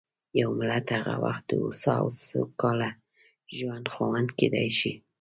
یو 0.41 0.49
ملت 0.59 0.85
هغه 0.97 1.15
وخت 1.25 1.43
د 1.47 1.51
هوسا 1.63 1.93
او 2.01 2.07
سوکاله 2.25 2.89
ژوند 3.57 3.85
خاوند 3.93 4.29
کېدای 4.39 4.69
شي. 4.79 4.93